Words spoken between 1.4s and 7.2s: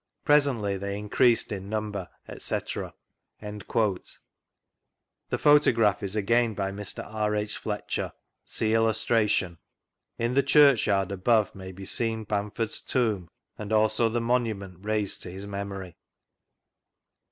in number, etc" The photograph is again by Mr.